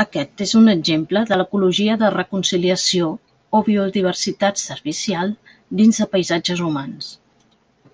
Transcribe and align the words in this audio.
Aquest 0.00 0.42
és 0.44 0.50
un 0.58 0.72
exemple 0.72 1.22
de 1.30 1.38
l'ecologia 1.40 1.96
de 2.02 2.10
reconciliació, 2.16 3.08
o 3.60 3.64
biodiversitat 3.70 4.64
servicial 4.66 5.34
dins 5.82 6.02
de 6.04 6.10
paisatges 6.14 6.64
humans. 6.70 7.12